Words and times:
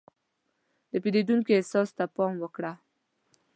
د 0.91 0.93
پیرودونکي 1.03 1.51
احساس 1.55 1.89
ته 1.97 2.03
پام 2.15 2.33
وکړه. 2.39 2.71